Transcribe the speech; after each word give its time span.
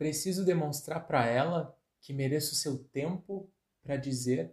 Preciso 0.00 0.46
demonstrar 0.46 1.06
para 1.06 1.26
ela 1.26 1.78
que 2.00 2.14
mereço 2.14 2.54
seu 2.54 2.82
tempo 2.84 3.52
para 3.82 3.98
dizer 3.98 4.50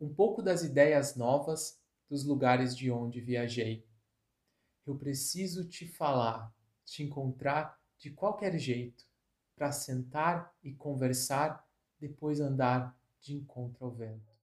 um 0.00 0.08
pouco 0.08 0.40
das 0.40 0.62
ideias 0.62 1.14
novas 1.14 1.78
dos 2.08 2.24
lugares 2.24 2.74
de 2.74 2.90
onde 2.90 3.20
viajei. 3.20 3.86
Eu 4.86 4.96
preciso 4.96 5.68
te 5.68 5.86
falar, 5.86 6.50
te 6.86 7.02
encontrar 7.02 7.78
de 7.98 8.10
qualquer 8.12 8.58
jeito, 8.58 9.04
para 9.54 9.70
sentar 9.72 10.56
e 10.62 10.72
conversar, 10.72 11.68
depois 12.00 12.40
andar 12.40 12.98
de 13.20 13.34
encontro 13.34 13.84
ao 13.84 13.92
vento. 13.92 14.37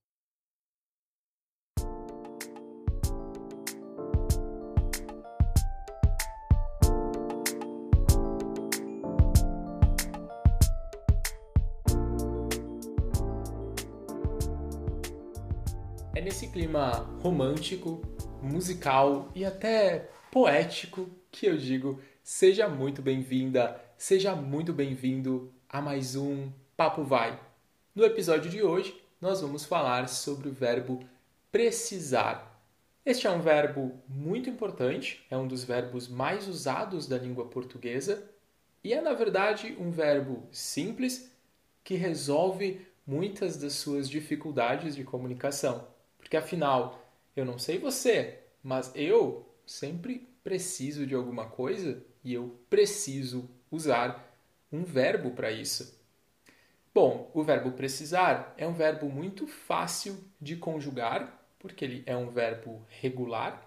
É 16.16 16.20
nesse 16.22 16.48
clima 16.48 16.92
romântico, 17.20 18.00
musical 18.40 19.30
e 19.34 19.44
até 19.44 20.08
poético 20.32 21.10
que 21.30 21.44
eu 21.44 21.58
digo: 21.58 22.00
seja 22.22 22.66
muito 22.66 23.02
bem-vinda, 23.02 23.78
seja 23.98 24.34
muito 24.34 24.72
bem-vindo 24.72 25.52
a 25.68 25.82
mais 25.82 26.16
um 26.16 26.50
Papo 26.74 27.04
Vai. 27.04 27.38
No 27.94 28.02
episódio 28.02 28.50
de 28.50 28.62
hoje, 28.62 28.98
nós 29.20 29.42
vamos 29.42 29.66
falar 29.66 30.08
sobre 30.08 30.48
o 30.48 30.52
verbo 30.52 31.04
precisar. 31.52 32.64
Este 33.04 33.26
é 33.26 33.30
um 33.30 33.42
verbo 33.42 34.02
muito 34.08 34.48
importante, 34.48 35.22
é 35.30 35.36
um 35.36 35.46
dos 35.46 35.64
verbos 35.64 36.08
mais 36.08 36.48
usados 36.48 37.06
da 37.06 37.18
língua 37.18 37.44
portuguesa 37.44 38.26
e 38.82 38.94
é, 38.94 39.02
na 39.02 39.12
verdade, 39.12 39.76
um 39.78 39.90
verbo 39.90 40.48
simples 40.50 41.30
que 41.84 41.94
resolve 41.94 42.86
muitas 43.06 43.58
das 43.58 43.74
suas 43.74 44.08
dificuldades 44.08 44.96
de 44.96 45.04
comunicação. 45.04 45.94
Porque 46.26 46.36
afinal, 46.36 47.08
eu 47.36 47.44
não 47.44 47.56
sei 47.56 47.78
você, 47.78 48.40
mas 48.60 48.90
eu 48.96 49.48
sempre 49.64 50.28
preciso 50.42 51.06
de 51.06 51.14
alguma 51.14 51.46
coisa 51.46 52.02
e 52.24 52.34
eu 52.34 52.58
preciso 52.68 53.48
usar 53.70 54.36
um 54.72 54.82
verbo 54.82 55.30
para 55.30 55.52
isso. 55.52 55.96
Bom, 56.92 57.30
o 57.32 57.44
verbo 57.44 57.70
precisar 57.70 58.52
é 58.58 58.66
um 58.66 58.72
verbo 58.72 59.08
muito 59.08 59.46
fácil 59.46 60.18
de 60.40 60.56
conjugar, 60.56 61.46
porque 61.60 61.84
ele 61.84 62.02
é 62.06 62.16
um 62.16 62.28
verbo 62.28 62.84
regular, 62.88 63.64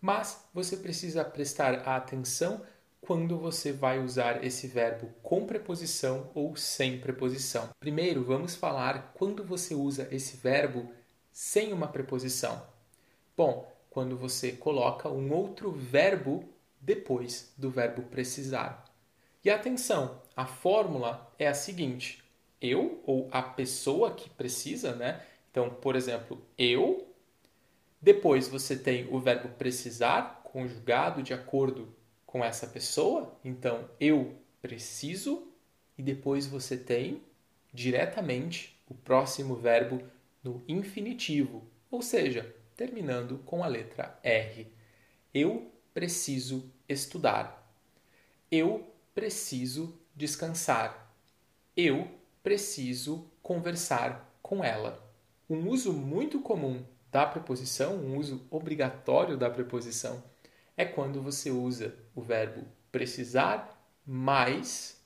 mas 0.00 0.48
você 0.54 0.78
precisa 0.78 1.22
prestar 1.26 1.86
atenção 1.86 2.64
quando 3.02 3.38
você 3.38 3.70
vai 3.70 3.98
usar 3.98 4.42
esse 4.42 4.66
verbo 4.66 5.10
com 5.22 5.44
preposição 5.46 6.30
ou 6.34 6.56
sem 6.56 6.98
preposição. 6.98 7.68
Primeiro, 7.78 8.24
vamos 8.24 8.56
falar 8.56 9.12
quando 9.14 9.44
você 9.44 9.74
usa 9.74 10.08
esse 10.10 10.38
verbo 10.38 10.90
sem 11.40 11.72
uma 11.72 11.88
preposição? 11.88 12.62
Bom, 13.34 13.66
quando 13.88 14.14
você 14.14 14.52
coloca 14.52 15.08
um 15.08 15.32
outro 15.32 15.72
verbo 15.72 16.44
depois 16.78 17.54
do 17.56 17.70
verbo 17.70 18.02
precisar. 18.02 18.84
E 19.42 19.48
atenção, 19.48 20.20
a 20.36 20.44
fórmula 20.44 21.32
é 21.38 21.48
a 21.48 21.54
seguinte: 21.54 22.22
eu 22.60 23.02
ou 23.06 23.26
a 23.32 23.40
pessoa 23.40 24.12
que 24.12 24.28
precisa, 24.28 24.94
né? 24.94 25.24
Então, 25.50 25.70
por 25.70 25.96
exemplo, 25.96 26.38
eu. 26.58 27.08
Depois 28.02 28.46
você 28.46 28.76
tem 28.76 29.08
o 29.10 29.18
verbo 29.18 29.48
precisar 29.48 30.42
conjugado 30.44 31.22
de 31.22 31.32
acordo 31.32 31.88
com 32.26 32.44
essa 32.44 32.66
pessoa. 32.66 33.34
Então, 33.42 33.88
eu 33.98 34.34
preciso. 34.60 35.50
E 35.96 36.02
depois 36.02 36.46
você 36.46 36.76
tem 36.76 37.22
diretamente 37.72 38.78
o 38.86 38.94
próximo 38.94 39.56
verbo 39.56 40.02
no 40.42 40.62
infinitivo, 40.66 41.66
ou 41.90 42.02
seja, 42.02 42.54
terminando 42.76 43.38
com 43.38 43.62
a 43.62 43.66
letra 43.66 44.18
R. 44.22 44.72
Eu 45.34 45.70
preciso 45.92 46.72
estudar. 46.88 47.74
Eu 48.50 48.92
preciso 49.14 49.98
descansar. 50.14 51.14
Eu 51.76 52.08
preciso 52.42 53.30
conversar 53.42 54.38
com 54.42 54.64
ela. 54.64 55.06
Um 55.48 55.68
uso 55.68 55.92
muito 55.92 56.40
comum 56.40 56.84
da 57.10 57.26
preposição, 57.26 57.96
um 57.96 58.16
uso 58.16 58.46
obrigatório 58.50 59.36
da 59.36 59.50
preposição, 59.50 60.22
é 60.76 60.84
quando 60.84 61.20
você 61.20 61.50
usa 61.50 61.94
o 62.14 62.22
verbo 62.22 62.64
precisar 62.90 63.76
mais 64.06 65.00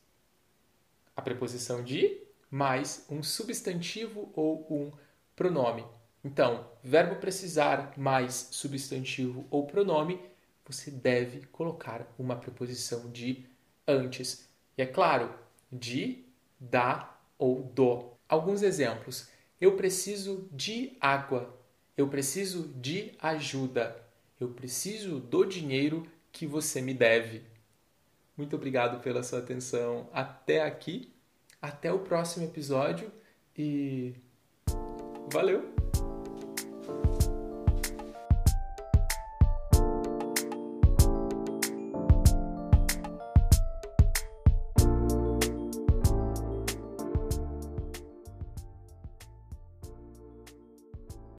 a 1.16 1.22
preposição 1.22 1.82
de 1.82 2.20
mais 2.50 3.06
um 3.10 3.22
substantivo 3.22 4.30
ou 4.34 4.66
um 4.70 4.92
pronome. 5.36 5.84
Então, 6.24 6.70
verbo 6.82 7.16
precisar 7.16 7.92
mais 7.96 8.48
substantivo 8.52 9.46
ou 9.50 9.66
pronome, 9.66 10.20
você 10.66 10.90
deve 10.90 11.46
colocar 11.46 12.06
uma 12.18 12.36
preposição 12.36 13.10
de 13.10 13.44
antes. 13.86 14.48
E 14.76 14.82
é 14.82 14.86
claro, 14.86 15.32
de, 15.70 16.24
da 16.58 17.14
ou 17.38 17.62
do. 17.62 18.12
Alguns 18.28 18.62
exemplos. 18.62 19.28
Eu 19.60 19.76
preciso 19.76 20.48
de 20.50 20.96
água. 21.00 21.54
Eu 21.96 22.08
preciso 22.08 22.68
de 22.68 23.12
ajuda. 23.18 24.02
Eu 24.40 24.48
preciso 24.48 25.20
do 25.20 25.44
dinheiro 25.44 26.06
que 26.32 26.46
você 26.46 26.80
me 26.80 26.94
deve. 26.94 27.42
Muito 28.36 28.56
obrigado 28.56 29.00
pela 29.00 29.22
sua 29.22 29.38
atenção 29.38 30.08
até 30.12 30.62
aqui. 30.62 31.12
Até 31.60 31.92
o 31.92 32.00
próximo 32.00 32.44
episódio 32.44 33.12
e 33.56 34.14
Valeu! 35.32 35.62